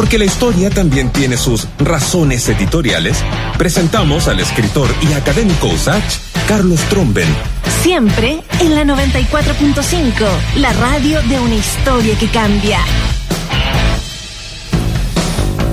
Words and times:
Porque 0.00 0.16
la 0.16 0.24
historia 0.24 0.70
también 0.70 1.12
tiene 1.12 1.36
sus 1.36 1.68
razones 1.78 2.48
editoriales, 2.48 3.18
presentamos 3.58 4.28
al 4.28 4.40
escritor 4.40 4.88
y 5.02 5.12
académico 5.12 5.66
USACH, 5.66 6.16
Carlos 6.48 6.80
Tromben. 6.88 7.28
Siempre 7.82 8.42
en 8.60 8.74
la 8.74 8.84
94.5, 8.84 10.26
la 10.56 10.72
radio 10.72 11.20
de 11.24 11.38
una 11.38 11.54
historia 11.54 12.18
que 12.18 12.28
cambia. 12.28 12.78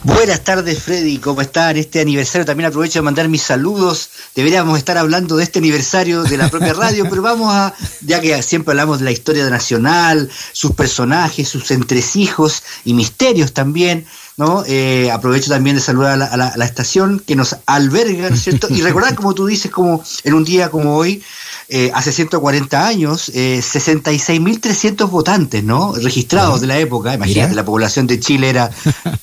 Buenas 0.03 0.43
tardes, 0.45 0.83
Freddy. 0.83 1.19
¿Cómo 1.19 1.41
está 1.41 1.71
en 1.71 1.77
este 1.77 2.01
aniversario? 2.01 2.45
También 2.45 2.69
aprovecho 2.69 2.99
de 2.99 3.03
mandar 3.03 3.29
mis 3.29 3.43
saludos. 3.43 4.11
Deberíamos 4.35 4.79
estar 4.79 4.99
hablando 4.99 5.37
de 5.37 5.45
este 5.45 5.59
aniversario 5.59 6.23
de 6.23 6.37
la 6.37 6.49
propia 6.49 6.73
radio, 6.75 7.07
pero 7.09 7.23
vamos 7.23 7.53
a, 7.53 7.75
ya 8.01 8.21
que 8.21 8.43
siempre 8.43 8.73
hablamos 8.73 8.99
de 8.99 9.05
la 9.05 9.11
historia 9.11 9.49
nacional, 9.51 10.31
sus 10.53 10.73
personajes, 10.73 11.49
sus 11.49 11.71
entresijos 11.71 12.63
y 12.85 12.95
misterios 12.95 13.53
también. 13.53 14.07
¿No? 14.39 14.65
Eh, 14.67 15.11
aprovecho 15.11 15.51
también 15.51 15.77
de 15.77 15.83
saludar 15.83 16.23
a 16.23 16.37
la, 16.37 16.65
estación 16.65 17.19
que 17.19 17.37
nos 17.37 17.57
alberga, 17.67 18.31
¿no 18.31 18.37
es 18.37 18.43
cierto? 18.43 18.69
Y 18.71 18.81
recordar, 18.83 19.17
como 19.17 19.35
tú 19.35 19.47
dices, 19.47 19.69
como 19.71 20.03
en 20.23 20.35
un 20.35 20.45
día 20.45 20.71
como 20.71 20.97
hoy, 20.97 21.23
eh, 21.69 21.91
hace 21.93 22.13
140 22.13 22.87
años, 22.87 23.33
eh, 23.35 23.61
66.300 23.61 25.11
votantes, 25.11 25.65
¿no? 25.65 25.93
Registrados 25.93 26.61
de 26.61 26.69
la 26.69 26.79
época. 26.79 27.15
Imagínate, 27.15 27.57
la 27.57 27.65
población 27.65 28.07
de 28.07 28.21
Chile 28.21 28.49
era 28.49 28.71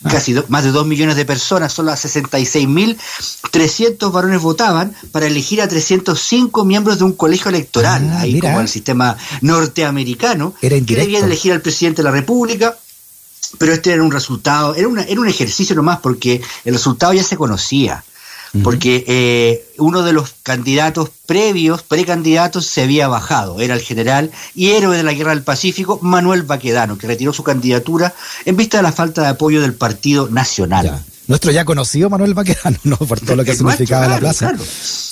casi 0.04 0.36
más 0.50 0.66
de 0.66 0.72
2 0.72 0.86
millones 0.86 1.16
de 1.16 1.24
personas, 1.24 1.72
solo 1.72 1.92
a 1.92 1.96
66.300 1.96 4.12
varones 4.12 4.42
votaban 4.42 4.94
para 5.14 5.28
elegir 5.28 5.62
a 5.62 5.70
305 5.70 6.66
miembros 6.66 7.00
de 7.00 7.06
un 7.06 7.14
colegio 7.14 7.48
electoral, 7.50 8.06
ah, 8.12 8.20
ahí 8.20 8.38
como 8.40 8.60
el 8.60 8.68
sistema 8.68 9.16
norteamericano, 9.40 10.54
era 10.62 10.78
que 10.82 10.98
debían 10.98 11.24
elegir 11.24 11.54
al 11.54 11.62
presidente 11.62 12.02
de 12.02 12.04
la 12.04 12.12
República 12.12 12.76
pero 13.58 13.74
este 13.74 13.94
era 13.94 14.04
un 14.04 14.12
resultado, 14.12 14.76
era, 14.76 14.88
una, 14.88 15.04
era 15.04 15.20
un 15.20 15.28
ejercicio 15.28 15.76
nomás 15.76 16.00
porque 16.00 16.42
el 16.64 16.74
resultado 16.74 17.14
ya 17.14 17.24
se 17.24 17.38
conocía, 17.38 18.04
porque 18.64 19.04
eh, 19.08 19.66
uno 19.80 20.02
de 20.04 20.14
los 20.14 20.36
candidatos 20.42 21.10
previos, 21.26 21.84
precandidatos, 21.84 22.66
se 22.66 22.84
había 22.84 23.10
bajado, 23.10 23.60
era 23.60 23.74
el 23.74 23.82
general 23.82 24.32
y 24.54 24.70
héroe 24.70 24.96
de 24.96 25.04
la 25.04 25.12
Guerra 25.14 25.32
del 25.32 25.44
Pacífico, 25.44 26.00
Manuel 26.02 26.44
Baquedano, 26.44 26.98
que 26.98 27.08
retiró 27.08 27.34
su 27.34 27.44
candidatura 27.44 28.14
en 28.46 28.56
vista 28.56 28.78
de 28.78 28.84
la 28.84 28.94
falta 28.94 29.24
de 29.24 29.28
apoyo 29.28 29.62
del 29.62 29.74
Partido 29.74 30.30
Nacional. 30.30 31.04
Nuestro 31.28 31.52
ya 31.52 31.66
conocido 31.66 32.10
Manuel 32.10 32.34
Baquedano, 32.34 32.78
¿no? 32.84 32.98
Por 32.98 33.20
todo 33.20 33.36
lo 33.36 33.44
que 33.44 33.56
significaba 33.56 34.08
la 34.08 34.20
plaza. 34.20 34.54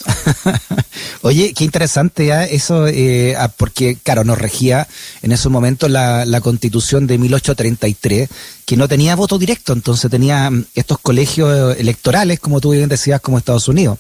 Oye, 1.22 1.54
qué 1.54 1.64
interesante 1.64 2.26
ya 2.26 2.44
eso, 2.44 2.88
eh, 2.88 3.36
ah, 3.38 3.50
porque, 3.50 3.98
claro, 4.02 4.24
nos 4.24 4.38
regía 4.38 4.88
en 5.22 5.32
esos 5.32 5.52
momentos 5.52 5.90
la, 5.90 6.26
la 6.26 6.42
constitución 6.42 7.08
de 7.08 7.18
1833, 7.18 8.30
que 8.66 8.78
no 8.78 8.88
tenía 8.88 9.16
voto 9.16 9.38
directo, 9.38 9.74
entonces 9.74 10.10
tenía 10.12 10.50
mm, 10.50 10.66
estos 10.76 11.00
colegios 11.00 11.78
electorales, 11.78 12.40
como 12.40 12.60
tú 12.60 12.72
bien 12.72 12.90
decías, 12.90 13.22
como 13.22 13.38
Estados 13.38 13.68
Unidos. 13.68 14.00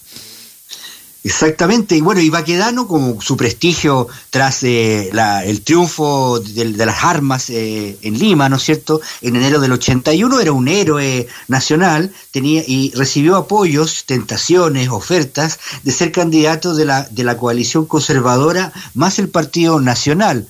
Exactamente, 1.25 1.95
y 1.95 2.01
bueno, 2.01 2.19
y 2.19 2.29
Baquedano, 2.29 2.85
como 2.85 3.21
su 3.21 3.37
prestigio 3.37 4.09
tras 4.29 4.61
eh, 4.63 5.09
el 5.45 5.61
triunfo 5.61 6.41
de, 6.41 6.85
las 6.85 7.05
armas 7.05 7.49
eh, 7.49 7.97
en 8.01 8.19
Lima, 8.19 8.49
¿no 8.49 8.57
es 8.57 8.63
cierto?, 8.63 8.99
en 9.21 9.37
enero 9.37 9.61
del 9.61 9.71
81, 9.71 10.41
era 10.41 10.51
un 10.51 10.67
héroe 10.67 11.27
nacional 11.47 12.11
tenía, 12.31 12.61
y 12.67 12.91
recibió 12.95 13.37
apoyos, 13.37 14.03
tentaciones, 14.05 14.89
ofertas 14.89 15.59
de 15.83 15.93
ser 15.93 16.11
candidato 16.11 16.75
de 16.75 16.83
la, 16.83 17.07
de 17.09 17.23
la 17.23 17.37
coalición 17.37 17.85
conservadora 17.85 18.73
más 18.93 19.17
el 19.17 19.29
Partido 19.29 19.79
Nacional 19.79 20.47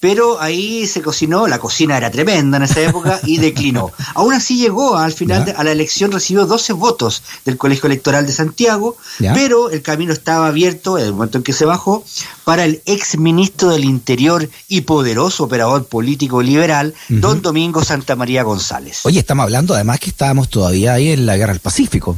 pero 0.00 0.40
ahí 0.40 0.86
se 0.86 1.02
cocinó, 1.02 1.48
la 1.48 1.58
cocina 1.58 1.96
era 1.96 2.10
tremenda 2.10 2.56
en 2.56 2.62
esa 2.62 2.80
época 2.80 3.20
y 3.24 3.38
declinó. 3.38 3.90
Aún 4.14 4.32
así 4.32 4.56
llegó 4.56 4.96
al 4.96 5.12
final 5.12 5.44
de, 5.44 5.52
a 5.52 5.64
la 5.64 5.72
elección, 5.72 6.12
recibió 6.12 6.46
12 6.46 6.72
votos 6.74 7.22
del 7.44 7.56
Colegio 7.56 7.86
Electoral 7.86 8.26
de 8.26 8.32
Santiago, 8.32 8.96
pero 9.18 9.70
el 9.70 9.82
camino 9.82 10.12
estaba 10.12 10.46
abierto 10.46 10.98
en 10.98 11.06
el 11.06 11.12
momento 11.12 11.38
en 11.38 11.44
que 11.44 11.52
se 11.52 11.64
bajó 11.64 12.04
para 12.44 12.64
el 12.64 12.82
ex 12.86 13.18
ministro 13.18 13.70
del 13.70 13.84
Interior 13.84 14.48
y 14.68 14.82
poderoso 14.82 15.44
operador 15.44 15.86
político 15.86 16.42
liberal, 16.42 16.94
don 17.08 17.42
Domingo 17.42 17.82
Santa 17.84 18.14
María 18.14 18.42
González. 18.42 19.00
Oye, 19.04 19.20
estamos 19.20 19.44
hablando 19.44 19.74
además 19.74 19.98
que 19.98 20.10
estábamos 20.10 20.48
todavía 20.48 20.94
ahí 20.94 21.10
en 21.10 21.26
la 21.26 21.36
Guerra 21.36 21.52
del 21.52 21.60
Pacífico 21.60 22.16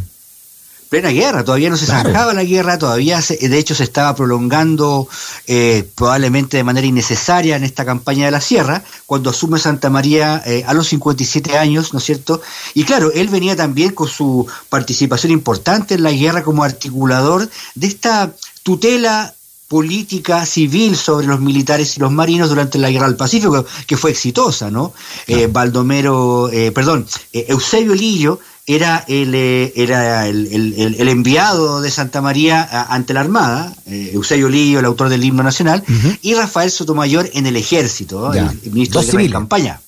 plena 0.91 1.11
guerra, 1.11 1.45
todavía 1.45 1.71
no 1.71 1.77
se 1.77 1.87
sacaba 1.87 2.34
la 2.34 2.43
guerra, 2.43 2.77
todavía 2.77 3.21
de 3.21 3.59
hecho 3.59 3.77
se 3.77 3.84
estaba 3.84 4.15
prolongando 4.17 5.09
eh, 5.47 5.89
probablemente 5.95 6.56
de 6.56 6.65
manera 6.65 6.84
innecesaria 6.84 7.55
en 7.55 7.62
esta 7.62 7.84
campaña 7.84 8.25
de 8.25 8.33
la 8.33 8.41
sierra, 8.41 8.83
cuando 9.06 9.31
asume 9.31 9.61
Santa 9.61 9.89
María 9.89 10.43
eh, 10.45 10.65
a 10.67 10.75
los 10.75 10.89
57 10.89 11.56
años, 11.56 11.93
¿no 11.93 12.01
es 12.01 12.05
cierto? 12.05 12.43
Y 12.75 12.83
claro, 12.83 13.12
él 13.12 13.28
venía 13.28 13.55
también 13.55 13.93
con 13.93 14.09
su 14.09 14.49
participación 14.69 15.33
importante 15.33 15.95
en 15.95 16.03
la 16.03 16.11
guerra 16.11 16.43
como 16.43 16.65
articulador 16.65 17.49
de 17.77 17.87
esta 17.87 18.33
tutela 18.65 19.33
política 19.69 20.45
civil 20.45 20.97
sobre 20.97 21.28
los 21.28 21.39
militares 21.39 21.97
y 21.97 22.01
los 22.01 22.11
marinos 22.11 22.49
durante 22.49 22.78
la 22.78 22.91
guerra 22.91 23.07
del 23.07 23.17
Pacífico, 23.17 23.65
que 23.87 23.97
fue 23.97 24.11
exitosa, 24.11 24.72
¿no? 24.72 24.93
Eh, 25.28 25.47
Baldomero, 25.47 26.51
perdón, 26.75 27.07
Eusebio 27.33 27.95
Lillo 27.95 28.41
era 28.66 29.04
el, 29.09 29.34
eh, 29.34 29.72
era 29.76 30.26
el, 30.26 31.09
enviado 31.09 31.81
de 31.81 31.91
Santa 31.91 32.21
María 32.21 32.87
ante 32.88 33.15
la 33.15 33.21
Armada, 33.21 33.75
eh, 33.87 34.10
Eusebio 34.15 34.48
Lío, 34.48 34.78
el 34.78 34.84
autor 34.84 35.09
del 35.09 35.25
himno 35.25 35.43
nacional, 35.43 35.82
y 36.22 36.34
Rafael 36.34 36.71
Sotomayor 36.71 37.28
en 37.32 37.47
el 37.47 37.56
ejército, 37.56 38.32
el, 38.32 38.60
ministro 38.71 39.03
de, 39.03 39.25
la 39.25 39.31
campaña. 39.31 39.81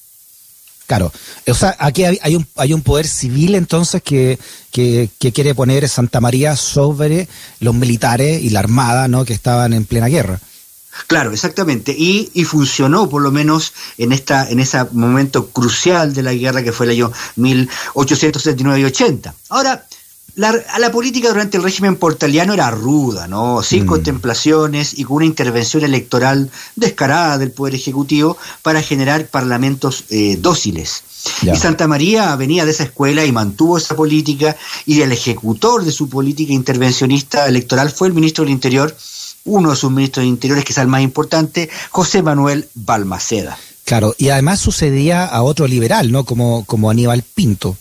Claro, 0.87 1.13
o 1.47 1.55
sea, 1.55 1.77
aquí 1.79 2.05
hay, 2.05 2.37
un, 2.37 2.47
hay 2.57 2.75
un 2.75 2.83
poder 2.83 3.07
civil 3.07 3.55
entonces 3.55 4.03
que, 4.03 4.39
que, 4.71 5.09
que, 5.19 5.33
quiere 5.33 5.55
poner 5.55 5.89
Santa 5.89 6.21
María 6.21 6.57
sobre 6.57 7.29
los 7.61 7.75
militares 7.75 8.43
y 8.43 8.51
la 8.51 8.61
Armada, 8.61 9.09
¿no? 9.09 9.25
Que 9.25 9.33
estaban 9.33 9.73
en 9.73 9.85
plena 9.85 10.09
guerra. 10.09 10.41
Claro, 11.07 11.33
exactamente. 11.33 11.95
Y, 11.97 12.31
y, 12.35 12.45
funcionó 12.45 13.09
por 13.09 13.23
lo 13.23 13.31
menos 13.31 13.73
en 13.99 14.13
esta, 14.13 14.49
en 14.49 14.61
ese 14.61 14.85
momento 14.93 15.49
crucial 15.49 16.13
de 16.13 16.23
la 16.23 16.35
guerra 16.35 16.63
que 16.63 16.73
fue 16.73 16.87
el 16.87 16.93
año 16.93 17.13
1879 17.37 18.81
y 18.81 18.85
80. 18.85 19.35
Ahora, 19.49 19.87
la, 20.35 20.55
la 20.79 20.91
política 20.91 21.29
durante 21.29 21.59
el 21.59 21.63
régimen 21.63 21.97
portaliano 21.97 22.55
era 22.55 22.71
ruda, 22.71 23.29
¿no? 23.29 23.63
Sin 23.63 23.85
mm. 23.85 23.87
contemplaciones 23.87 24.99
y 24.99 25.05
con 25.05 25.17
una 25.17 25.27
intervención 25.27 25.85
electoral 25.85 26.51
descarada 26.75 27.39
del 27.39 27.53
Poder 27.53 27.75
Ejecutivo 27.75 28.39
para 28.63 28.83
generar 28.83 29.27
parlamentos 29.27 30.05
eh, 30.09 30.37
dóciles. 30.39 31.05
Y 31.43 31.55
Santa 31.57 31.87
María 31.87 32.35
venía 32.37 32.65
de 32.65 32.73
esa 32.73 32.85
escuela 32.85 33.25
y 33.25 33.31
mantuvo 33.31 33.79
esa 33.79 33.95
política 33.95 34.57
y 34.87 35.03
el 35.03 35.13
ejecutor 35.13 35.85
de 35.85 35.93
su 35.93 36.09
política 36.09 36.53
intervencionista 36.53 37.47
electoral 37.47 37.91
fue 37.91 38.09
el 38.09 38.15
ministro 38.15 38.45
del 38.45 38.53
Interior, 38.53 38.97
uno 39.45 39.71
de 39.71 39.77
sus 39.77 39.91
ministros 39.91 40.25
de 40.25 40.29
Interiores, 40.29 40.65
que 40.65 40.73
es 40.73 40.79
el 40.79 40.89
más 40.89 41.03
importante, 41.03 41.69
José 41.91 42.23
Manuel 42.23 42.69
Balmaceda. 42.75 43.59
Claro, 43.85 44.15
y 44.17 44.29
además 44.29 44.61
sucedía 44.61 45.25
a 45.25 45.43
otro 45.43 45.67
liberal, 45.67 46.13
¿no? 46.13 46.25
Como, 46.25 46.65
como 46.65 46.91
Aníbal 46.91 47.23
Pinto. 47.23 47.77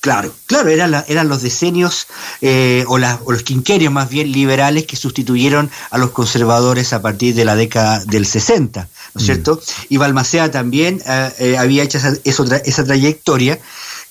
Claro, 0.00 0.34
claro, 0.46 0.70
eran, 0.70 1.04
eran 1.08 1.28
los 1.28 1.42
decenios 1.42 2.06
eh, 2.40 2.84
o, 2.88 2.94
o, 2.94 3.32
los 3.32 3.42
quinquenios 3.42 3.92
más 3.92 4.08
bien 4.08 4.32
liberales 4.32 4.86
que 4.86 4.96
sustituyeron 4.96 5.70
a 5.90 5.98
los 5.98 6.10
conservadores 6.10 6.94
a 6.94 7.02
partir 7.02 7.34
de 7.34 7.44
la 7.44 7.54
década 7.54 8.02
del 8.06 8.24
60, 8.24 8.80
¿no 8.80 8.86
es 8.86 9.22
mm. 9.22 9.26
cierto? 9.26 9.60
Y 9.90 9.98
Balmaceda 9.98 10.50
también 10.50 11.02
eh, 11.06 11.32
eh, 11.38 11.58
había 11.58 11.82
hecho 11.82 11.98
esa, 11.98 12.16
esa 12.24 12.84
trayectoria 12.84 13.60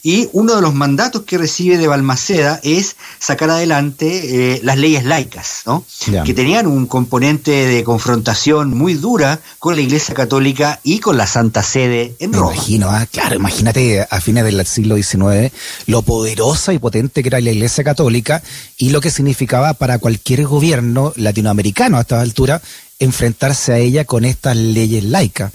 y 0.02 0.30
uno 0.32 0.56
de 0.56 0.62
los 0.62 0.74
mandatos 0.74 1.24
que 1.24 1.38
recibe 1.38 1.78
de 1.78 1.88
Balmaceda 1.88 2.60
es 2.64 2.96
sacar 3.20 3.50
adelante 3.50 4.54
eh, 4.56 4.62
las 4.64 4.78
leyes 4.78 5.04
laicas, 5.04 5.64
¿no? 5.66 5.84
que 6.26 6.34
tenían 6.34 6.68
un 6.68 6.88
componente 6.88 7.52
de 7.52 7.84
confrontación 7.84 8.78
muy 8.78 8.94
dura 8.94 9.40
con 9.60 9.76
la 9.76 9.82
Iglesia 9.82 10.16
Católica 10.16 10.80
y 10.84 11.00
con 11.00 11.18
la 11.18 11.28
Santa 11.28 11.64
Sede 11.64 12.16
en 12.20 12.34
Roma. 12.34 12.54
imagino, 12.54 12.90
ah, 12.90 13.06
claro, 13.12 13.36
imagínate 13.36 14.08
a 14.10 14.22
fines 14.22 14.44
del 14.46 14.66
siglo 14.66 14.96
XIX 14.96 15.52
lo 15.86 16.02
poderosa 16.02 16.74
y 16.74 16.80
potente 16.80 17.22
que 17.22 17.30
era 17.30 17.42
la 17.42 17.52
Iglesia 17.52 17.84
Católica 17.84 18.42
y 18.78 18.92
lo 18.92 19.02
que 19.02 19.12
significaba 19.12 19.74
para 19.74 20.00
cualquier 20.00 20.46
gobierno 20.46 21.14
latinoamericano 21.16 21.98
a 21.98 22.02
esta 22.02 22.22
altura 22.22 22.62
enfrentarse 23.00 23.74
a 23.74 23.78
ella 23.78 24.06
con 24.06 24.26
estas 24.26 24.56
leyes 24.56 25.04
laicas 25.04 25.52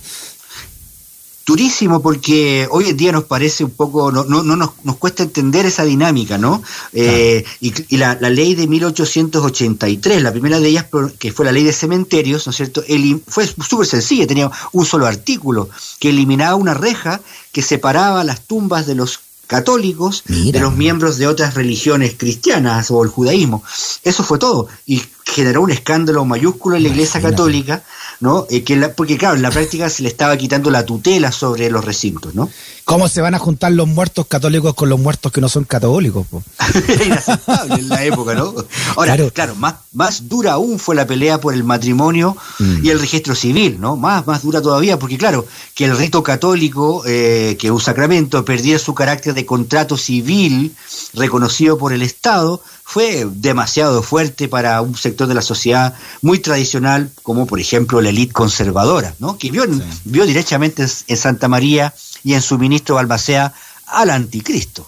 durísimo 1.46 2.00
porque 2.00 2.66
hoy 2.70 2.88
en 2.88 2.96
día 2.96 3.12
nos 3.12 3.24
parece 3.24 3.64
un 3.64 3.70
poco, 3.70 4.10
no, 4.10 4.24
no, 4.24 4.42
no 4.42 4.56
nos, 4.56 4.70
nos 4.82 4.96
cuesta 4.96 5.22
entender 5.22 5.66
esa 5.66 5.84
dinámica, 5.84 6.38
¿no? 6.38 6.62
Eh, 6.92 7.44
y, 7.60 7.96
la, 7.96 8.14
ley 8.14 8.54
de 8.54 8.66
1883, 8.66 10.22
la 10.22 10.32
primera 10.32 10.58
de 10.60 10.68
ellas, 10.68 10.86
que 11.18 11.32
fue 11.32 11.44
la 11.44 11.52
ley 11.52 11.64
de 11.64 11.72
cementerios, 11.72 12.46
¿no 12.46 12.50
es 12.50 12.56
cierto? 12.56 12.82
El, 12.88 13.22
fue 13.26 13.46
súper 13.46 13.86
sencilla, 13.86 14.26
tenía 14.26 14.50
un 14.72 14.86
solo 14.86 15.06
artículo 15.06 15.68
que 15.98 16.10
eliminaba 16.10 16.54
una 16.56 16.74
reja 16.74 17.20
que 17.52 17.62
separaba 17.62 18.24
las 18.24 18.46
tumbas 18.46 18.86
de 18.86 18.94
los 18.94 19.20
católicos 19.46 20.24
de 20.26 20.58
los 20.58 20.74
miembros 20.74 21.18
de 21.18 21.26
otras 21.26 21.54
religiones 21.54 22.14
cristianas 22.16 22.90
o 22.90 23.02
el 23.04 23.10
judaísmo. 23.10 23.62
Eso 24.02 24.24
fue 24.24 24.38
todo. 24.38 24.68
Y 24.86 25.02
generó 25.24 25.62
un 25.62 25.70
escándalo 25.70 26.24
mayúsculo 26.24 26.76
en 26.76 26.82
la 26.82 26.88
Iglesia 26.90 27.20
Católica, 27.20 27.82
¿no? 28.20 28.46
Eh, 28.50 28.62
que 28.62 28.76
porque 28.88 29.16
claro, 29.16 29.36
en 29.36 29.42
la 29.42 29.50
práctica 29.50 29.88
se 29.88 30.02
le 30.02 30.08
estaba 30.08 30.36
quitando 30.36 30.70
la 30.70 30.84
tutela 30.84 31.32
sobre 31.32 31.70
los 31.70 31.84
recintos, 31.84 32.34
¿no? 32.34 32.50
¿Cómo 32.84 33.08
se 33.08 33.22
van 33.22 33.34
a 33.34 33.38
juntar 33.38 33.72
los 33.72 33.88
muertos 33.88 34.26
católicos 34.26 34.74
con 34.74 34.90
los 34.90 35.00
muertos 35.00 35.32
que 35.32 35.40
no 35.40 35.48
son 35.48 35.64
católicos? 35.64 36.26
Era 36.86 37.04
inaceptable 37.06 37.74
en 37.76 37.88
la 37.88 38.04
época, 38.04 38.34
¿no? 38.34 38.54
Ahora, 38.96 39.16
claro, 39.30 39.54
más, 39.54 39.74
más 39.92 40.28
dura 40.28 40.52
aún 40.52 40.78
fue 40.78 40.94
la 40.94 41.06
pelea 41.06 41.40
por 41.40 41.54
el 41.54 41.64
matrimonio 41.64 42.36
y 42.82 42.90
el 42.90 43.00
registro 43.00 43.34
civil, 43.34 43.78
¿no? 43.80 43.96
Más, 43.96 44.26
más 44.26 44.42
dura 44.42 44.60
todavía, 44.60 44.98
porque 44.98 45.16
claro, 45.16 45.46
que 45.74 45.86
el 45.86 45.96
rito 45.96 46.22
católico, 46.22 47.02
eh, 47.06 47.56
que 47.58 47.68
es 47.68 47.72
un 47.72 47.80
sacramento, 47.80 48.44
perdiera 48.44 48.78
su 48.78 48.94
carácter 48.94 49.32
de 49.32 49.46
contrato 49.46 49.96
civil 49.96 50.74
reconocido 51.14 51.78
por 51.78 51.94
el 51.94 52.02
Estado, 52.02 52.62
fue 52.84 53.26
demasiado 53.28 54.02
fuerte 54.02 54.46
para 54.46 54.80
un 54.82 54.96
sector 54.96 55.26
de 55.26 55.34
la 55.34 55.42
sociedad 55.42 55.94
muy 56.22 56.38
tradicional, 56.38 57.10
como 57.22 57.46
por 57.46 57.58
ejemplo 57.58 58.00
la 58.00 58.10
élite 58.10 58.32
conservadora, 58.32 59.14
¿no? 59.18 59.38
que 59.38 59.50
vio, 59.50 59.64
vio 60.04 60.26
directamente 60.26 60.86
en 61.06 61.16
Santa 61.16 61.48
María 61.48 61.94
y 62.22 62.34
en 62.34 62.42
su 62.42 62.58
ministro 62.58 62.94
Balbacea 62.96 63.52
al 63.86 64.10
anticristo. 64.10 64.86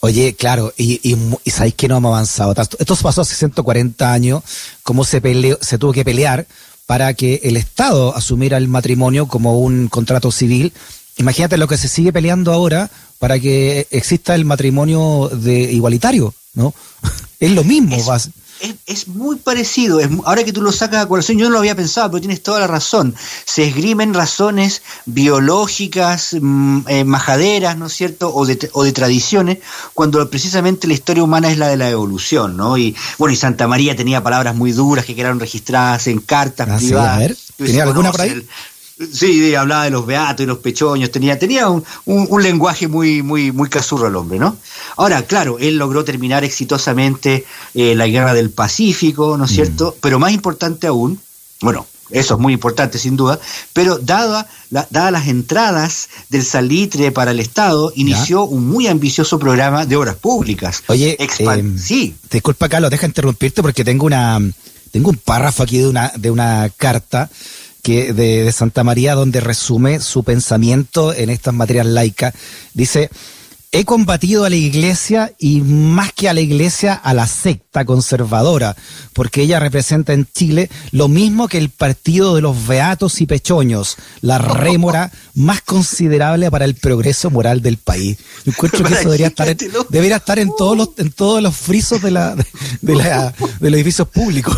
Oye, 0.00 0.34
claro, 0.34 0.72
y, 0.76 1.00
y, 1.02 1.50
sabéis 1.50 1.74
que 1.74 1.88
no 1.88 1.98
hemos 1.98 2.10
avanzado 2.10 2.54
Esto 2.78 2.96
pasó 2.96 3.20
hace 3.20 3.34
140 3.34 4.12
años, 4.12 4.42
cómo 4.82 5.04
se, 5.04 5.20
peleó, 5.20 5.58
se 5.60 5.78
tuvo 5.78 5.92
que 5.92 6.04
pelear 6.04 6.46
para 6.86 7.14
que 7.14 7.40
el 7.44 7.56
Estado 7.56 8.14
asumiera 8.16 8.56
el 8.56 8.68
matrimonio 8.68 9.26
como 9.26 9.58
un 9.58 9.88
contrato 9.88 10.30
civil. 10.30 10.72
Imagínate 11.18 11.56
lo 11.56 11.68
que 11.68 11.76
se 11.76 11.88
sigue 11.88 12.12
peleando 12.12 12.52
ahora 12.52 12.90
para 13.18 13.38
que 13.38 13.86
exista 13.90 14.34
el 14.34 14.44
matrimonio 14.44 15.30
de 15.32 15.72
igualitario, 15.72 16.34
¿no? 16.54 16.74
Es 17.40 17.50
lo 17.50 17.64
mismo. 17.64 17.96
Es, 18.60 18.74
es, 18.86 19.08
muy 19.08 19.36
parecido. 19.36 20.00
Es, 20.00 20.08
ahora 20.24 20.42
que 20.42 20.52
tú 20.52 20.62
lo 20.62 20.72
sacas 20.72 21.04
a 21.04 21.08
corazón, 21.08 21.36
yo 21.36 21.46
no 21.46 21.52
lo 21.52 21.58
había 21.58 21.74
pensado, 21.74 22.10
pero 22.10 22.20
tienes 22.20 22.42
toda 22.42 22.60
la 22.60 22.66
razón. 22.66 23.14
Se 23.44 23.64
esgrimen 23.66 24.14
razones 24.14 24.80
biológicas, 25.04 26.34
mm, 26.40 26.80
eh, 26.88 27.04
majaderas, 27.04 27.76
¿no 27.76 27.86
es 27.86 27.92
cierto? 27.92 28.34
O 28.34 28.46
de, 28.46 28.70
o 28.72 28.84
de 28.84 28.92
tradiciones, 28.92 29.58
cuando 29.92 30.28
precisamente 30.30 30.86
la 30.86 30.94
historia 30.94 31.22
humana 31.22 31.50
es 31.50 31.58
la 31.58 31.68
de 31.68 31.76
la 31.76 31.90
evolución, 31.90 32.56
¿no? 32.56 32.78
Y 32.78 32.96
bueno, 33.18 33.34
y 33.34 33.36
Santa 33.36 33.68
María 33.68 33.94
tenía 33.94 34.22
palabras 34.22 34.56
muy 34.56 34.72
duras 34.72 35.04
que 35.04 35.14
quedaron 35.14 35.38
registradas 35.38 36.06
en 36.06 36.20
cartas 36.20 36.68
ah, 36.70 36.76
privadas. 36.78 37.14
a 37.14 37.18
ver, 37.18 37.36
¿tenía 37.58 37.82
alguna 37.82 38.10
por 38.10 38.22
ahí? 38.22 38.46
Sí, 39.12 39.54
hablaba 39.54 39.84
de 39.84 39.90
los 39.90 40.06
beatos 40.06 40.42
y 40.42 40.46
los 40.46 40.58
pechoños, 40.58 41.10
tenía, 41.10 41.38
tenía 41.38 41.68
un, 41.68 41.84
un, 42.06 42.42
lenguaje 42.42 42.88
muy, 42.88 43.22
muy, 43.22 43.52
muy 43.52 43.68
casurro 43.68 44.06
el 44.06 44.16
hombre, 44.16 44.38
¿no? 44.38 44.56
Ahora, 44.96 45.22
claro, 45.22 45.58
él 45.58 45.76
logró 45.76 46.02
terminar 46.02 46.44
exitosamente 46.44 47.44
eh, 47.74 47.94
la 47.94 48.06
guerra 48.06 48.32
del 48.32 48.48
Pacífico, 48.48 49.36
¿no 49.36 49.44
es 49.44 49.52
mm. 49.52 49.54
cierto? 49.54 49.96
Pero 50.00 50.18
más 50.18 50.32
importante 50.32 50.86
aún, 50.86 51.20
bueno, 51.60 51.86
eso 52.08 52.34
es 52.34 52.40
muy 52.40 52.54
importante 52.54 52.98
sin 52.98 53.16
duda, 53.16 53.38
pero 53.74 53.98
dada, 53.98 54.48
dadas 54.70 55.12
las 55.12 55.28
entradas 55.28 56.08
del 56.30 56.44
salitre 56.44 57.12
para 57.12 57.32
el 57.32 57.40
Estado, 57.40 57.92
inició 57.96 58.44
un 58.44 58.66
muy 58.66 58.86
ambicioso 58.86 59.38
programa 59.38 59.84
de 59.84 59.96
obras 59.96 60.16
públicas. 60.16 60.82
Oye, 60.86 61.18
eh, 61.20 61.74
sí. 61.78 62.16
Disculpa, 62.30 62.70
Carlos, 62.70 62.90
deja 62.90 63.04
interrumpirte 63.04 63.60
porque 63.60 63.84
tengo 63.84 64.06
una 64.06 64.40
tengo 64.90 65.10
un 65.10 65.16
párrafo 65.16 65.62
aquí 65.62 65.78
de 65.78 65.88
una, 65.88 66.10
de 66.16 66.30
una 66.30 66.70
carta 66.74 67.28
que 67.86 68.12
de, 68.12 68.50
Santa 68.50 68.82
María 68.82 69.14
donde 69.14 69.38
resume 69.38 70.00
su 70.00 70.24
pensamiento 70.24 71.14
en 71.14 71.30
estas 71.30 71.54
materias 71.54 71.86
laicas. 71.86 72.34
Dice, 72.74 73.10
he 73.70 73.84
combatido 73.84 74.44
a 74.44 74.50
la 74.50 74.56
iglesia 74.56 75.32
y 75.38 75.60
más 75.60 76.12
que 76.12 76.28
a 76.28 76.34
la 76.34 76.40
iglesia, 76.40 76.94
a 76.94 77.14
la 77.14 77.28
secta 77.28 77.84
conservadora, 77.84 78.74
porque 79.12 79.42
ella 79.42 79.60
representa 79.60 80.14
en 80.14 80.26
Chile 80.34 80.68
lo 80.90 81.06
mismo 81.06 81.46
que 81.46 81.58
el 81.58 81.70
partido 81.70 82.34
de 82.34 82.40
los 82.40 82.66
beatos 82.66 83.20
y 83.20 83.26
pechoños, 83.26 83.98
la 84.20 84.38
rémora 84.38 85.12
más 85.34 85.60
considerable 85.60 86.50
para 86.50 86.64
el 86.64 86.74
progreso 86.74 87.30
moral 87.30 87.62
del 87.62 87.76
país. 87.76 88.18
Yo 88.44 88.50
encuentro 88.50 88.82
que 88.82 88.94
eso 88.94 89.04
debería 89.04 89.28
estar, 89.28 89.48
en, 89.48 89.58
debería 89.90 90.16
estar 90.16 90.40
en 90.40 90.50
todos 90.58 90.76
los, 90.76 90.88
en 90.96 91.12
todos 91.12 91.40
los 91.40 91.56
frisos 91.56 92.02
de 92.02 92.10
la, 92.10 92.34
de, 92.82 92.94
la, 92.96 93.32
de 93.60 93.70
los 93.70 93.78
edificios 93.78 94.08
públicos. 94.08 94.56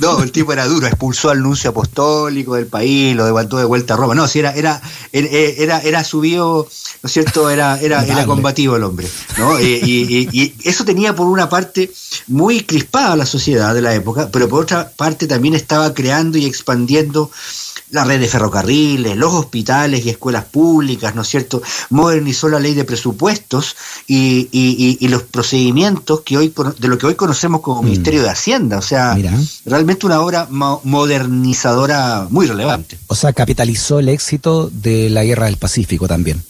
No, 0.00 0.22
el 0.22 0.32
tipo 0.32 0.52
era 0.52 0.66
duro, 0.66 0.86
expulsó 0.86 1.30
al 1.30 1.42
nuncio 1.42 1.70
apostólico 1.70 2.54
del 2.54 2.66
país, 2.66 3.14
lo 3.16 3.24
levantó 3.26 3.56
de 3.56 3.64
vuelta 3.64 3.94
a 3.94 3.96
Roma. 3.96 4.14
No, 4.14 4.26
si 4.26 4.38
era, 4.38 4.52
era, 4.54 4.80
era, 5.12 5.80
era 5.80 6.04
subido, 6.04 6.68
¿no 7.02 7.06
es 7.06 7.12
cierto? 7.12 7.50
Era, 7.50 7.80
era, 7.80 8.04
era 8.04 8.26
combativo 8.26 8.76
el 8.76 8.84
hombre, 8.84 9.08
¿no? 9.38 9.60
Y, 9.60 10.28
y, 10.32 10.54
eso 10.64 10.84
tenía 10.84 11.14
por 11.14 11.26
una 11.26 11.48
parte 11.48 11.92
muy 12.26 12.62
crispada 12.62 13.16
la 13.16 13.26
sociedad 13.26 13.74
de 13.74 13.82
la 13.82 13.94
época, 13.94 14.28
pero 14.32 14.48
por 14.48 14.62
otra 14.62 14.90
parte 14.90 15.26
también 15.26 15.54
estaba 15.54 15.94
creando 15.94 16.38
y 16.38 16.46
expandiendo 16.46 17.30
la 17.94 18.04
red 18.04 18.20
de 18.20 18.26
ferrocarriles, 18.26 19.16
los 19.16 19.32
hospitales 19.32 20.04
y 20.04 20.10
escuelas 20.10 20.44
públicas, 20.44 21.14
¿no 21.14 21.22
es 21.22 21.28
cierto? 21.28 21.62
Modernizó 21.90 22.48
la 22.48 22.58
ley 22.58 22.74
de 22.74 22.84
presupuestos 22.84 23.76
y, 24.08 24.48
y, 24.50 25.08
los 25.08 25.22
procedimientos 25.22 26.22
que 26.22 26.36
hoy 26.36 26.52
de 26.78 26.88
lo 26.88 26.98
que 26.98 27.06
hoy 27.06 27.14
conocemos 27.14 27.60
como 27.60 27.82
mm. 27.82 27.84
Ministerio 27.84 28.22
de 28.22 28.30
Hacienda, 28.30 28.78
o 28.78 28.82
sea, 28.82 29.16
realmente 29.64 30.06
una 30.06 30.20
obra 30.20 30.48
modernizadora 30.50 32.26
muy 32.30 32.46
relevante. 32.46 32.98
O 33.06 33.14
sea, 33.14 33.32
capitalizó 33.32 34.00
el 34.00 34.08
éxito 34.08 34.70
de 34.72 35.08
la 35.08 35.22
Guerra 35.22 35.46
del 35.46 35.56
Pacífico 35.56 36.08
también. 36.08 36.42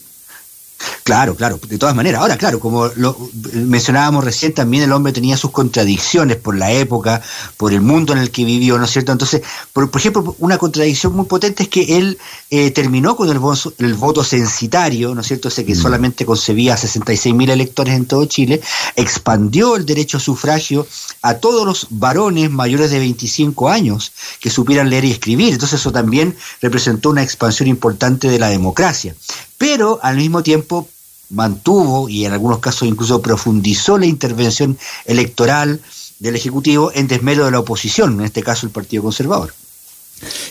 Claro, 1.04 1.36
claro, 1.36 1.60
de 1.68 1.76
todas 1.76 1.94
maneras. 1.94 2.22
Ahora, 2.22 2.38
claro, 2.38 2.58
como 2.58 2.86
lo 2.96 3.14
mencionábamos 3.52 4.24
recién, 4.24 4.54
también 4.54 4.84
el 4.84 4.92
hombre 4.92 5.12
tenía 5.12 5.36
sus 5.36 5.50
contradicciones 5.50 6.38
por 6.38 6.56
la 6.56 6.72
época, 6.72 7.20
por 7.58 7.74
el 7.74 7.82
mundo 7.82 8.14
en 8.14 8.20
el 8.20 8.30
que 8.30 8.46
vivió, 8.46 8.78
¿no 8.78 8.86
es 8.86 8.90
cierto? 8.90 9.12
Entonces, 9.12 9.42
por, 9.74 9.90
ejemplo, 9.94 10.34
una 10.38 10.56
contradicción 10.56 11.14
muy 11.14 11.26
potente 11.26 11.64
es 11.64 11.68
que 11.68 11.98
él 11.98 12.16
eh, 12.48 12.70
terminó 12.70 13.16
con 13.16 13.28
el, 13.28 13.38
el, 13.86 13.94
voto 13.94 14.24
censitario, 14.24 15.14
¿no 15.14 15.20
es 15.20 15.26
cierto? 15.26 15.48
Ese 15.48 15.66
que 15.66 15.74
mm. 15.74 15.78
solamente 15.78 16.24
concebía 16.24 16.74
66 16.74 17.34
mil 17.34 17.50
electores 17.50 17.94
en 17.94 18.06
todo 18.06 18.24
Chile, 18.24 18.62
expandió 18.96 19.76
el 19.76 19.84
derecho 19.84 20.16
a 20.16 20.20
sufragio 20.20 20.86
a 21.20 21.34
todos 21.34 21.66
los 21.66 21.86
varones 21.90 22.50
mayores 22.50 22.90
de 22.90 23.00
25 23.00 23.68
años 23.68 24.12
que 24.40 24.48
supieran 24.48 24.88
leer 24.88 25.04
y 25.04 25.10
escribir. 25.10 25.52
Entonces, 25.52 25.80
eso 25.80 25.92
también 25.92 26.34
representó 26.62 27.10
una 27.10 27.22
expansión 27.22 27.68
importante 27.68 28.28
de 28.28 28.38
la 28.38 28.48
democracia 28.48 29.14
pero 29.56 29.98
al 30.02 30.16
mismo 30.16 30.42
tiempo 30.42 30.88
mantuvo 31.30 32.08
y 32.08 32.24
en 32.24 32.32
algunos 32.32 32.58
casos 32.58 32.88
incluso 32.88 33.22
profundizó 33.22 33.98
la 33.98 34.06
intervención 34.06 34.78
electoral 35.04 35.80
del 36.18 36.36
Ejecutivo 36.36 36.92
en 36.94 37.08
desmedro 37.08 37.44
de 37.44 37.50
la 37.50 37.60
oposición, 37.60 38.20
en 38.20 38.26
este 38.26 38.42
caso 38.42 38.66
el 38.66 38.72
Partido 38.72 39.02
Conservador. 39.02 39.54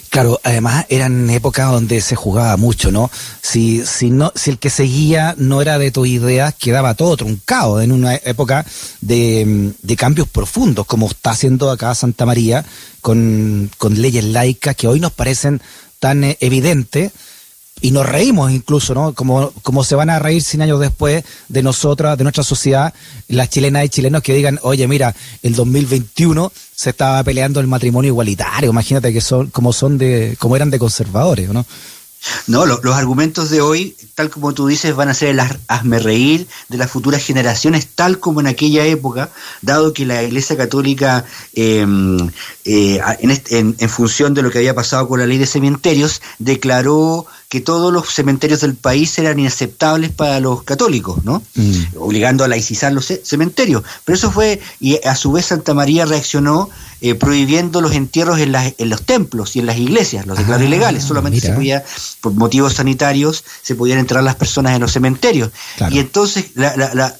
Claro, 0.09 0.39
además 0.43 0.85
eran 0.89 1.29
épocas 1.29 1.71
donde 1.71 2.01
se 2.01 2.15
jugaba 2.15 2.55
mucho, 2.57 2.91
¿no? 2.91 3.09
Si, 3.41 3.83
si, 3.85 4.11
no, 4.11 4.31
si 4.35 4.51
el 4.51 4.59
que 4.59 4.69
seguía 4.69 5.33
no 5.37 5.61
era 5.61 5.79
de 5.79 5.89
tu 5.89 6.05
idea, 6.05 6.51
quedaba 6.51 6.93
todo 6.93 7.17
truncado 7.17 7.81
en 7.81 7.91
una 7.91 8.15
época 8.15 8.65
de, 9.01 9.73
de 9.81 9.95
cambios 9.95 10.27
profundos, 10.27 10.85
como 10.85 11.07
está 11.07 11.31
haciendo 11.31 11.71
acá 11.71 11.95
Santa 11.95 12.25
María, 12.25 12.63
con, 13.01 13.71
con 13.77 13.99
leyes 13.99 14.25
laicas 14.25 14.75
que 14.75 14.87
hoy 14.87 14.99
nos 14.99 15.13
parecen 15.13 15.61
tan 15.99 16.23
eh, 16.23 16.37
evidentes, 16.41 17.11
y 17.83 17.91
nos 17.91 18.05
reímos 18.05 18.49
incluso, 18.49 18.95
¿no? 18.95 19.13
Como, 19.13 19.51
como 19.61 19.83
se 19.83 19.95
van 19.95 20.09
a 20.09 20.17
reír 20.17 20.41
100 20.41 20.61
años 20.61 20.79
después 20.79 21.25
de 21.49 21.61
nosotras, 21.61 22.17
de 22.17 22.23
nuestra 22.23 22.41
sociedad, 22.41 22.93
las 23.27 23.49
chilenas 23.49 23.83
y 23.83 23.89
chilenos 23.89 24.23
que 24.23 24.33
digan, 24.33 24.57
oye, 24.61 24.87
mira, 24.87 25.13
el 25.41 25.53
2021 25.53 26.49
se 26.73 26.91
estaba 26.91 27.21
peleando 27.25 27.59
el 27.59 27.67
matrimonio 27.67 28.07
igualitario, 28.07 28.69
imagínate 28.69 29.11
que 29.11 29.19
son, 29.19 29.47
como 29.47 29.73
son 29.73 29.97
de, 29.97 30.37
como 30.39 30.55
eran 30.55 30.69
de 30.69 30.79
conservadores, 30.79 31.49
¿no? 31.49 31.65
No, 32.47 32.65
los 32.65 32.95
argumentos 32.95 33.49
de 33.49 33.59
hoy, 33.59 33.97
tal 34.15 34.29
como 34.29 34.53
tú 34.53 34.67
dices, 34.67 34.95
van 34.95 35.09
a 35.09 35.13
ser 35.13 35.29
el 35.29 35.41
hazme 35.67 35.99
reír 35.99 36.47
de 36.69 36.77
las 36.77 36.89
futuras 36.89 37.21
generaciones, 37.21 37.87
tal 37.95 38.19
como 38.19 38.39
en 38.39 38.47
aquella 38.47 38.85
época, 38.85 39.29
dado 39.61 39.91
que 39.91 40.05
la 40.05 40.23
Iglesia 40.23 40.55
Católica, 40.55 41.25
em, 41.53 42.29
eh, 42.63 43.01
en, 43.19 43.75
en, 43.77 43.89
función 43.89 44.33
de 44.33 44.41
lo 44.41 44.51
que 44.51 44.59
había 44.59 44.73
pasado 44.73 45.05
con 45.09 45.19
la 45.19 45.25
ley 45.25 45.37
de 45.37 45.45
cementerios, 45.45 46.21
declaró 46.39 47.27
que 47.53 47.61
todos 47.61 47.93
los 47.93 48.11
cementerios 48.11 48.61
del 48.61 48.73
país 48.73 49.15
eran 49.19 49.37
inaceptables 49.37 50.09
para 50.09 50.39
los 50.39 50.63
católicos, 50.63 51.23
¿no? 51.23 51.43
Mm. 51.53 51.97
Obligando 51.97 52.43
a 52.43 52.47
laicizar 52.47 52.91
los 52.91 53.13
cementerios. 53.23 53.83
Pero 54.03 54.15
eso 54.17 54.31
fue, 54.31 54.59
y 54.79 54.99
a 55.05 55.15
su 55.15 55.31
vez 55.33 55.45
Santa 55.45 55.75
María 55.75 56.07
reaccionó 56.07 56.71
eh, 56.99 57.13
prohibiendo 57.13 57.79
los 57.79 57.91
entierros 57.91 58.39
en, 58.39 58.55
en, 58.55 58.89
los 58.89 59.03
templos 59.03 59.55
y 59.55 59.59
en 59.59 59.67
las 59.67 59.77
iglesias, 59.77 60.25
los 60.25 60.39
declaró 60.39 60.63
ah, 60.63 60.65
ilegales. 60.65 61.03
Solamente 61.03 61.41
se 61.41 61.53
podía, 61.53 61.85
por 62.21 62.33
motivos 62.33 62.73
sanitarios, 62.73 63.43
se 63.61 63.75
podían 63.75 63.99
enterrar 63.99 64.23
las 64.23 64.35
personas 64.35 64.73
en 64.73 64.81
los 64.81 64.91
cementerios. 64.91 65.51
Y 65.91 65.99
entonces 65.99 66.45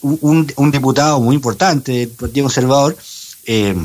un, 0.01 0.51
un, 0.55 0.71
diputado 0.71 1.21
muy 1.21 1.35
importante 1.35 1.91
del 1.91 2.09
Partido 2.09 2.45
Conservador, 2.45 2.97
eh, 3.45 3.75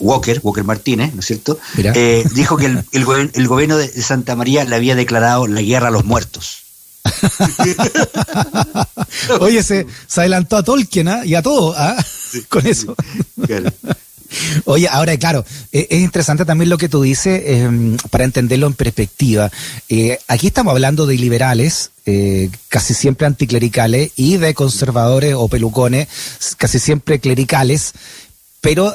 Walker, 0.00 0.40
Walker 0.42 0.64
Martínez, 0.64 1.14
¿no 1.14 1.20
es 1.20 1.26
cierto? 1.26 1.58
Eh, 1.76 2.24
dijo 2.34 2.56
que 2.56 2.66
el, 2.66 2.84
el, 2.92 3.48
gobierno 3.48 3.76
de 3.76 3.88
Santa 3.88 4.36
María 4.36 4.64
le 4.64 4.76
había 4.76 4.94
declarado 4.94 5.46
la 5.46 5.62
guerra 5.62 5.88
a 5.88 5.90
los 5.90 6.04
muertos. 6.04 6.64
Oye, 9.40 9.62
se, 9.62 9.86
adelantó 10.16 10.56
a 10.56 10.62
Tolkien 10.62 11.08
¿ah? 11.08 11.24
y 11.24 11.34
a 11.34 11.42
todo 11.42 11.74
¿ah? 11.76 11.96
con 12.48 12.66
eso. 12.66 12.94
Oye, 14.66 14.86
ahora 14.88 15.16
claro, 15.16 15.44
e, 15.72 15.86
es 15.90 16.00
interesante 16.00 16.44
también 16.44 16.68
lo 16.68 16.76
que 16.76 16.90
tú 16.90 17.02
dices 17.02 17.42
em, 17.46 17.96
para 18.10 18.24
entenderlo 18.24 18.66
en 18.66 18.74
perspectiva. 18.74 19.50
Eh, 19.88 20.18
aquí 20.28 20.48
estamos 20.48 20.72
hablando 20.72 21.06
de 21.06 21.16
liberales, 21.16 21.92
eh, 22.04 22.50
casi 22.68 22.92
siempre 22.92 23.26
anticlericales, 23.26 24.12
y 24.16 24.36
de 24.36 24.52
conservadores 24.52 25.34
o 25.34 25.48
pelucones, 25.48 26.08
casi 26.58 26.78
siempre 26.78 27.20
clericales, 27.20 27.94
pero 28.60 28.94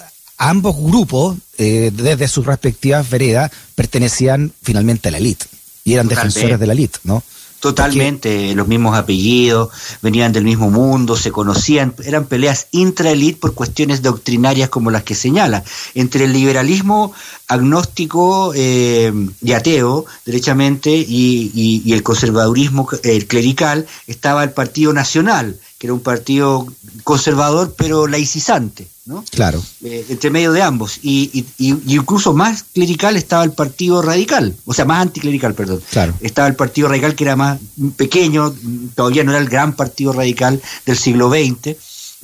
ambos 0.49 0.75
grupos, 0.77 1.37
eh, 1.57 1.91
desde 1.93 2.27
sus 2.27 2.45
respectivas 2.45 3.09
veredas, 3.09 3.51
pertenecían 3.75 4.51
finalmente 4.61 5.09
a 5.09 5.11
la 5.11 5.17
élite 5.17 5.45
y 5.85 5.93
eran 5.93 6.07
defensores 6.07 6.59
de 6.59 6.67
la 6.67 6.73
élite, 6.73 6.99
¿no? 7.03 7.23
Totalmente, 7.59 8.53
los 8.55 8.67
mismos 8.67 8.97
apellidos, 8.97 9.69
venían 10.01 10.33
del 10.33 10.43
mismo 10.43 10.69
mundo, 10.69 11.15
se 11.15 11.31
conocían, 11.31 11.95
eran 12.03 12.25
peleas 12.25 12.67
intra-elite 12.71 13.39
por 13.39 13.53
cuestiones 13.53 14.01
doctrinarias 14.01 14.67
como 14.67 14.91
las 14.91 15.03
que 15.03 15.15
señala. 15.15 15.63
Entre 15.95 16.25
el 16.25 16.33
liberalismo 16.33 17.13
agnóstico 17.47 18.51
eh, 18.53 19.13
y 19.41 19.53
ateo, 19.53 20.05
derechamente, 20.25 20.91
y, 20.91 21.89
el 21.93 22.03
conservadurismo 22.03 22.85
clerical, 23.29 23.87
estaba 24.07 24.43
el 24.43 24.51
Partido 24.51 24.91
Nacional, 24.91 25.57
que 25.83 25.87
era 25.87 25.95
un 25.95 25.99
partido 25.99 26.65
conservador 27.03 27.75
pero 27.77 28.07
laicizante. 28.07 28.87
¿no? 29.05 29.25
Claro. 29.31 29.61
Eh, 29.83 30.05
entre 30.07 30.29
medio 30.29 30.53
de 30.53 30.61
ambos. 30.61 30.97
Y, 31.01 31.45
incluso 31.57 32.33
más 32.33 32.63
clerical 32.63 33.17
estaba 33.17 33.43
el 33.43 33.51
Partido 33.51 34.01
Radical, 34.01 34.55
o 34.63 34.73
sea, 34.73 34.85
más 34.85 35.01
anticlerical, 35.01 35.53
perdón. 35.53 35.81
Claro. 35.91 36.13
Estaba 36.21 36.47
el 36.47 36.55
Partido 36.55 36.87
Radical 36.87 37.15
que 37.15 37.25
era 37.25 37.35
más 37.35 37.59
pequeño, 37.97 38.55
todavía 38.95 39.25
no 39.25 39.31
era 39.31 39.41
el 39.41 39.49
gran 39.49 39.73
Partido 39.73 40.13
Radical 40.13 40.61
del 40.85 40.97
siglo 40.97 41.29
XX, 41.29 41.67
eh, 41.67 41.77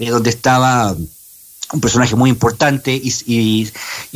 donde 0.09 0.29
estaba 0.29 0.95
un 1.71 1.81
personaje 1.81 2.15
muy 2.15 2.29
importante 2.29 2.99
y, 3.01 3.71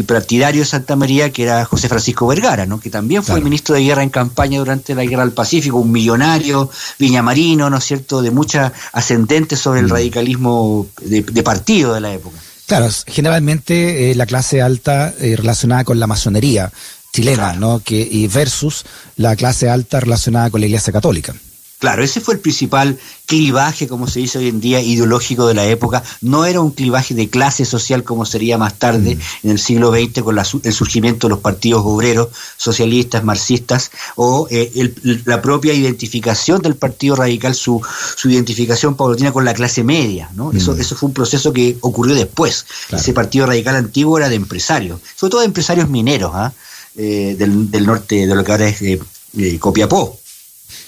partidario 0.08 0.62
de 0.62 0.66
Santa 0.66 0.96
María, 0.96 1.32
que 1.32 1.44
era 1.44 1.66
José 1.66 1.88
Francisco 1.88 2.28
Vergara, 2.28 2.66
¿no? 2.66 2.80
que 2.80 2.90
también 2.90 3.24
fue 3.24 3.42
ministro 3.42 3.76
de 3.76 3.84
guerra 3.84 4.04
en 4.04 4.10
campaña 4.10 4.60
durante 4.60 4.96
la 4.96 5.04
guerra 5.04 5.24
del 5.24 5.34
Pacífico, 5.34 5.78
un 5.78 5.92
millonario, 5.92 6.70
viñamarino, 7.00 7.70
¿no 7.70 7.78
es 7.78 7.84
cierto?, 7.84 8.22
de 8.22 8.32
mucha 8.32 8.74
ascendente 8.92 9.56
sobre 9.56 9.82
el 9.82 9.88
mm. 9.88 9.92
radicalismo 9.92 10.88
de, 11.02 11.44
partido 11.44 11.94
de 11.94 12.02
la 12.02 12.14
época. 12.14 12.38
Claro, 12.66 12.90
generalmente 13.08 14.12
eh, 14.12 14.16
la 14.16 14.26
clase 14.26 14.62
alta 14.62 15.14
eh, 15.20 15.36
relacionada 15.36 15.84
con 15.84 16.00
la 16.00 16.08
masonería 16.08 16.72
chilena, 17.12 17.54
¿no? 17.54 17.80
Que, 17.80 18.08
y 18.10 18.28
versus 18.28 18.86
la 19.18 19.36
clase 19.36 19.70
alta 19.70 20.00
relacionada 20.00 20.50
con 20.50 20.62
la 20.62 20.68
Iglesia 20.68 20.92
Católica. 20.92 21.36
Claro, 21.84 22.02
ese 22.02 22.22
fue 22.22 22.36
el 22.36 22.40
principal 22.40 22.98
clivaje, 23.26 23.90
como 23.90 24.08
se 24.08 24.22
dice 24.22 24.38
hoy 24.38 24.48
en 24.48 24.62
día, 24.62 24.80
ideológico 24.80 25.48
de 25.48 25.54
la 25.54 25.66
época. 25.66 26.02
No 26.22 26.46
era 26.46 26.62
un 26.62 26.72
clivaje 26.72 27.14
de 27.14 27.30
clase 27.30 27.66
social 27.66 28.06
como 28.06 28.26
sería 28.26 28.58
más 28.58 28.80
tarde, 28.80 29.18
mm. 29.18 29.48
en 29.48 29.52
el 29.52 29.60
siglo 29.60 29.92
XX, 29.92 30.22
con 30.22 30.40
el 30.40 30.74
surgimiento 30.74 31.28
de 31.28 31.32
los 31.32 31.40
partidos 31.40 31.82
obreros, 31.84 32.30
socialistas, 32.56 33.26
marxistas, 33.26 33.92
o 34.16 34.48
eh, 34.50 34.94
la 35.26 35.42
propia 35.42 35.74
identificación 35.74 36.62
del 36.62 36.76
Partido 36.76 37.18
Radical, 37.18 37.54
su, 37.54 37.82
su 38.16 38.30
identificación 38.30 38.96
paulatina 38.96 39.34
con 39.34 39.44
la 39.44 39.54
clase 39.54 39.84
media. 39.84 40.30
¿no? 40.36 40.54
Eso, 40.54 40.78
mm. 40.78 40.80
eso 40.80 40.96
fue 40.96 41.08
un 41.08 41.14
proceso 41.14 41.52
que 41.52 41.76
ocurrió 41.82 42.16
después. 42.16 42.66
Ese 42.94 43.12
Partido 43.12 43.46
Radical 43.46 43.76
antiguo 43.76 44.18
era 44.18 44.30
de 44.30 44.36
empresarios, 44.36 45.02
sobre 45.18 45.32
todo 45.32 45.42
de 45.42 45.48
empresarios 45.48 45.90
mineros 45.90 46.32
¿ah? 46.34 46.54
eh, 46.96 47.36
del, 47.38 47.86
norte, 47.86 48.26
de 48.26 48.36
lo 48.36 48.42
que 48.42 48.52
ahora 48.54 48.70
es 48.70 48.82
eh, 48.82 49.60
Copiapó. 49.60 50.23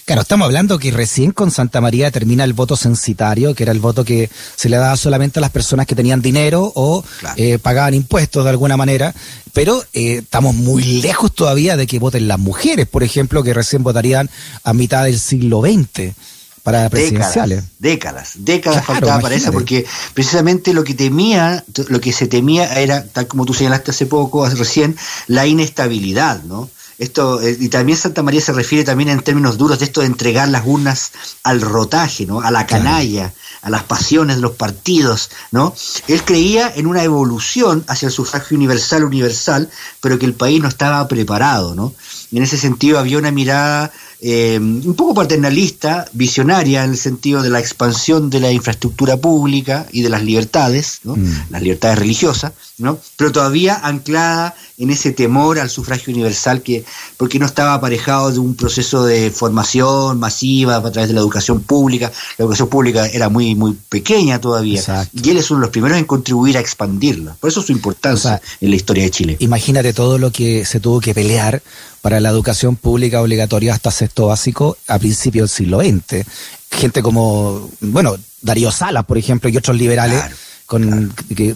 Claro, 0.05 0.21
estamos 0.21 0.45
hablando 0.45 0.77
que 0.77 0.91
recién 0.91 1.31
con 1.31 1.49
Santa 1.49 1.81
María 1.81 2.11
termina 2.11 2.43
el 2.43 2.53
voto 2.53 2.77
censitario, 2.77 3.55
que 3.55 3.63
era 3.63 3.71
el 3.71 3.79
voto 3.79 4.05
que 4.05 4.29
se 4.55 4.69
le 4.69 4.77
daba 4.77 4.95
solamente 4.97 5.39
a 5.39 5.41
las 5.41 5.49
personas 5.49 5.87
que 5.87 5.95
tenían 5.95 6.21
dinero 6.21 6.71
o 6.75 7.03
eh, 7.37 7.57
pagaban 7.57 7.95
impuestos 7.95 8.43
de 8.43 8.51
alguna 8.51 8.77
manera, 8.77 9.15
pero 9.51 9.83
eh, 9.93 10.17
estamos 10.17 10.53
muy 10.53 10.83
lejos 11.01 11.33
todavía 11.33 11.75
de 11.75 11.87
que 11.87 11.97
voten 11.97 12.27
las 12.27 12.37
mujeres, 12.37 12.85
por 12.85 13.01
ejemplo, 13.01 13.41
que 13.41 13.55
recién 13.55 13.81
votarían 13.81 14.29
a 14.63 14.73
mitad 14.73 15.05
del 15.05 15.19
siglo 15.19 15.61
XX 15.61 16.13
para 16.61 16.87
presidenciales. 16.87 17.63
Décadas, 17.79 18.33
décadas, 18.35 18.85
faltaba 18.85 19.19
para 19.19 19.33
eso, 19.33 19.51
porque 19.51 19.87
precisamente 20.13 20.73
lo 20.75 20.83
que 20.83 20.93
temía, 20.93 21.65
lo 21.87 21.99
que 21.99 22.11
se 22.11 22.27
temía 22.27 22.79
era, 22.79 23.05
tal 23.05 23.25
como 23.25 23.43
tú 23.45 23.55
señalaste 23.55 23.89
hace 23.89 24.05
poco, 24.05 24.47
recién, 24.49 24.95
la 25.25 25.47
inestabilidad, 25.47 26.43
¿no? 26.43 26.69
Esto, 26.97 27.41
eh, 27.41 27.57
y 27.59 27.67
también 27.67 27.97
Santa 27.97 28.23
María 28.23 28.39
se 28.39 28.53
refiere 28.53 28.85
también 28.85 29.09
en 29.09 29.19
términos 29.19 29.57
duros 29.57 29.79
de 29.79 29.85
esto 29.85 30.01
de 30.01 30.07
entregar 30.07 30.47
las 30.47 30.63
urnas 30.65 31.11
al 31.43 31.59
rotaje, 31.59 32.25
¿no? 32.25 32.39
a 32.41 32.51
la 32.51 32.65
canalla, 32.65 33.33
a 33.61 33.69
las 33.69 33.83
pasiones 33.83 34.37
de 34.37 34.41
los 34.41 34.53
partidos. 34.53 35.29
¿no? 35.51 35.75
Él 36.07 36.23
creía 36.23 36.71
en 36.73 36.87
una 36.87 37.03
evolución 37.03 37.83
hacia 37.87 38.07
el 38.07 38.13
sufragio 38.13 38.55
universal 38.55 39.03
universal, 39.03 39.69
pero 39.99 40.17
que 40.17 40.25
el 40.25 40.35
país 40.35 40.61
no 40.61 40.69
estaba 40.69 41.05
preparado. 41.09 41.75
¿no? 41.75 41.93
Y 42.31 42.37
en 42.37 42.43
ese 42.43 42.57
sentido 42.57 42.97
había 42.97 43.17
una 43.17 43.31
mirada 43.31 43.91
eh, 44.27 44.57
un 44.57 44.95
poco 44.95 45.13
paternalista, 45.13 46.07
visionaria 46.13 46.83
en 46.83 46.89
el 46.89 46.97
sentido 46.97 47.43
de 47.43 47.51
la 47.51 47.59
expansión 47.59 48.31
de 48.31 48.39
la 48.39 48.51
infraestructura 48.51 49.17
pública 49.17 49.85
y 49.91 50.01
de 50.01 50.09
las 50.09 50.23
libertades, 50.23 51.01
¿no? 51.03 51.15
Mm. 51.15 51.51
las 51.51 51.61
libertades 51.61 51.99
religiosas, 51.99 52.53
¿no? 52.77 52.97
pero 53.17 53.31
todavía 53.31 53.79
anclada 53.83 54.55
en 54.77 54.89
ese 54.89 55.11
temor 55.11 55.59
al 55.59 55.69
sufragio 55.69 56.13
universal 56.13 56.61
que 56.61 56.83
porque 57.15 57.39
no 57.39 57.45
estaba 57.45 57.73
aparejado 57.75 58.31
de 58.31 58.39
un 58.39 58.55
proceso 58.55 59.05
de 59.05 59.31
formación 59.31 60.19
masiva 60.19 60.75
a 60.75 60.91
través 60.91 61.07
de 61.07 61.13
la 61.13 61.21
educación 61.21 61.61
pública 61.61 62.11
la 62.37 62.43
educación 62.43 62.67
pública 62.67 63.07
era 63.07 63.29
muy 63.29 63.55
muy 63.55 63.77
pequeña 63.87 64.41
todavía 64.41 64.83
y 65.13 65.29
él 65.29 65.37
es 65.37 65.49
uno 65.51 65.61
de 65.61 65.67
los 65.67 65.71
primeros 65.71 65.97
en 65.97 66.03
contribuir 66.05 66.57
a 66.57 66.59
expandirla 66.59 67.37
por 67.39 67.49
eso 67.49 67.61
su 67.61 67.71
importancia 67.71 68.41
en 68.59 68.69
la 68.69 68.75
historia 68.75 69.03
de 69.05 69.11
Chile 69.11 69.37
imagínate 69.39 69.93
todo 69.93 70.17
lo 70.17 70.31
que 70.31 70.65
se 70.65 70.81
tuvo 70.81 70.99
que 70.99 71.13
pelear 71.13 71.61
para 72.01 72.19
la 72.19 72.29
educación 72.29 72.75
pública 72.75 73.21
obligatoria 73.21 73.73
hasta 73.73 73.89
sexto 73.89 74.14
básico 74.23 74.77
a 74.87 74.99
principios 74.99 75.49
del 75.49 75.55
siglo 75.55 75.79
XX. 75.79 76.25
Gente 76.71 77.01
como, 77.01 77.69
bueno, 77.81 78.15
Darío 78.41 78.71
Salas, 78.71 79.05
por 79.05 79.17
ejemplo, 79.17 79.49
y 79.49 79.57
otros 79.57 79.77
liberales, 79.77 80.23
con, 80.65 81.13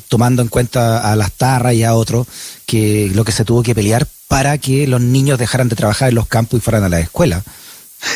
tomando 0.08 0.42
en 0.42 0.48
cuenta 0.48 1.12
a 1.12 1.16
las 1.16 1.32
tarras 1.32 1.74
y 1.74 1.84
a 1.84 1.96
otros, 1.96 2.28
que 2.66 3.12
lo 3.14 3.24
que 3.24 3.32
se 3.32 3.46
tuvo 3.46 3.64
que 3.64 3.76
pelear 3.76 4.08
para 4.28 4.58
que 4.58 4.88
los 4.88 5.02
niños 5.02 5.40
dejaran 5.40 5.70
de 5.70 5.76
trabajar 5.76 6.10
en 6.10 6.16
los 6.16 6.28
campos 6.28 6.60
y 6.60 6.62
fueran 6.62 6.84
a 6.84 6.90
la 6.90 7.00
escuela. 7.00 7.44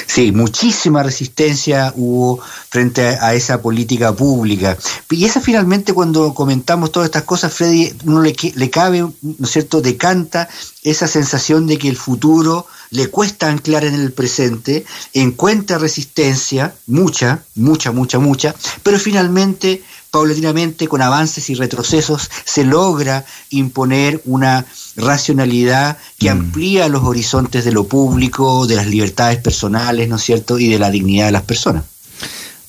Sí, 0.05 0.31
muchísima 0.31 1.03
resistencia 1.03 1.93
hubo 1.95 2.39
frente 2.69 3.05
a, 3.05 3.33
esa 3.33 3.61
política 3.61 4.13
pública. 4.13 4.77
Y 5.09 5.25
esa 5.25 5.41
finalmente 5.41 5.93
cuando 5.93 6.33
comentamos 6.33 6.91
todas 6.91 7.07
estas 7.07 7.23
cosas, 7.23 7.53
Freddy, 7.53 7.93
uno 8.05 8.21
le, 8.21 8.35
le 8.55 8.69
cabe, 8.69 9.01
¿no 9.01 9.13
es 9.41 9.51
cierto?, 9.51 9.81
decanta 9.81 10.47
esa 10.83 11.07
sensación 11.07 11.67
de 11.67 11.77
que 11.77 11.89
el 11.89 11.97
futuro 11.97 12.67
le 12.91 13.07
cuesta 13.07 13.49
anclar 13.49 13.83
en 13.85 13.95
el 13.95 14.13
presente, 14.13 14.85
encuentra 15.13 15.79
resistencia, 15.79 16.75
mucha, 16.87 17.43
mucha, 17.55 17.91
mucha, 17.91 18.19
mucha, 18.19 18.55
pero 18.83 18.99
finalmente 18.99 19.83
paulatinamente, 20.13 20.87
con 20.87 21.01
avances 21.01 21.49
y 21.49 21.55
retrocesos, 21.55 22.29
se 22.45 22.63
logra 22.63 23.25
imponer 23.49 24.21
una 24.25 24.63
racionalidad 24.95 25.97
que 26.17 26.29
mm. 26.29 26.37
amplía 26.37 26.87
los 26.87 27.03
horizontes 27.03 27.65
de 27.65 27.71
lo 27.71 27.87
público, 27.87 28.67
de 28.67 28.75
las 28.75 28.87
libertades 28.87 29.39
personales, 29.39 30.07
¿no 30.09 30.17
es 30.17 30.23
cierto?, 30.23 30.59
y 30.59 30.69
de 30.69 30.79
la 30.79 30.91
dignidad 30.91 31.25
de 31.25 31.31
las 31.31 31.43
personas. 31.43 31.83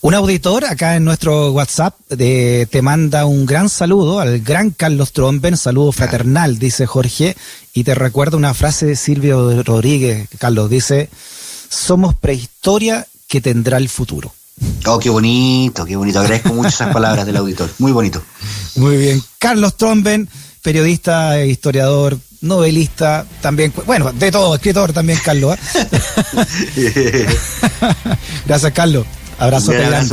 Un 0.00 0.12
auditor 0.12 0.66
acá 0.66 0.96
en 0.96 1.04
nuestro 1.04 1.52
WhatsApp 1.52 1.94
te 2.08 2.82
manda 2.82 3.24
un 3.24 3.46
gran 3.46 3.70
saludo 3.70 4.20
al 4.20 4.40
gran 4.40 4.68
Carlos 4.68 5.12
Tromben, 5.12 5.56
saludo 5.56 5.92
fraternal, 5.92 6.58
dice 6.58 6.84
Jorge, 6.84 7.34
y 7.72 7.84
te 7.84 7.94
recuerda 7.94 8.36
una 8.36 8.52
frase 8.52 8.84
de 8.84 8.96
Silvio 8.96 9.62
Rodríguez, 9.62 10.28
Carlos, 10.38 10.68
dice, 10.68 11.08
somos 11.70 12.14
prehistoria 12.14 13.06
que 13.26 13.40
tendrá 13.40 13.78
el 13.78 13.88
futuro. 13.88 14.34
Oh, 14.86 14.98
qué 14.98 15.10
bonito, 15.10 15.84
qué 15.84 15.96
bonito. 15.96 16.20
Agradezco 16.20 16.52
mucho 16.52 16.68
esas 16.68 16.88
palabras 16.92 17.26
del 17.26 17.36
auditor. 17.36 17.70
Muy 17.78 17.92
bonito. 17.92 18.22
Muy 18.76 18.96
bien. 18.96 19.22
Carlos 19.38 19.76
Tromben, 19.76 20.28
periodista 20.64 21.44
historiador 21.44 22.18
novelista, 22.40 23.26
también, 23.42 23.72
bueno, 23.84 24.12
de 24.12 24.32
todo, 24.32 24.54
escritor 24.54 24.94
también, 24.94 25.18
Carlos. 25.22 25.58
¿eh? 25.74 27.26
Gracias, 28.46 28.72
Carlos. 28.72 29.06
Abrazo 29.38 29.72
grande. 29.72 30.08